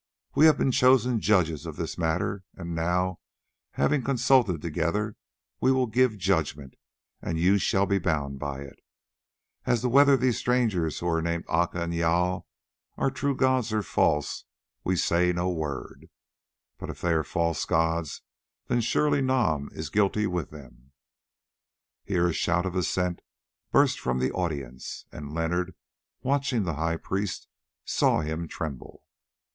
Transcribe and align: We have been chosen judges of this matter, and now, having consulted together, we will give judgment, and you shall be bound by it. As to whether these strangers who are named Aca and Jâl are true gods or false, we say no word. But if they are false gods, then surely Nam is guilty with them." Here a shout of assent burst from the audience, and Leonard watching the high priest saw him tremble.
We 0.33 0.47
have 0.47 0.57
been 0.57 0.71
chosen 0.71 1.19
judges 1.21 1.67
of 1.67 1.75
this 1.75 1.95
matter, 1.95 2.43
and 2.55 2.73
now, 2.73 3.19
having 3.73 4.01
consulted 4.01 4.59
together, 4.59 5.15
we 5.59 5.71
will 5.71 5.85
give 5.85 6.17
judgment, 6.17 6.73
and 7.21 7.37
you 7.37 7.59
shall 7.59 7.85
be 7.85 7.99
bound 7.99 8.39
by 8.39 8.61
it. 8.61 8.79
As 9.67 9.81
to 9.81 9.89
whether 9.89 10.17
these 10.17 10.39
strangers 10.39 10.97
who 10.97 11.07
are 11.07 11.21
named 11.21 11.45
Aca 11.47 11.83
and 11.83 11.93
Jâl 11.93 12.45
are 12.97 13.11
true 13.11 13.35
gods 13.35 13.71
or 13.71 13.83
false, 13.83 14.45
we 14.83 14.95
say 14.95 15.31
no 15.31 15.49
word. 15.49 16.09
But 16.79 16.89
if 16.89 16.99
they 17.01 17.11
are 17.13 17.23
false 17.23 17.63
gods, 17.65 18.23
then 18.65 18.81
surely 18.81 19.21
Nam 19.21 19.69
is 19.71 19.91
guilty 19.91 20.25
with 20.25 20.49
them." 20.49 20.93
Here 22.05 22.27
a 22.27 22.33
shout 22.33 22.65
of 22.65 22.75
assent 22.75 23.19
burst 23.71 23.99
from 23.99 24.17
the 24.17 24.31
audience, 24.31 25.05
and 25.11 25.31
Leonard 25.31 25.75
watching 26.23 26.63
the 26.63 26.73
high 26.81 26.97
priest 26.97 27.47
saw 27.85 28.21
him 28.21 28.47
tremble. 28.47 29.03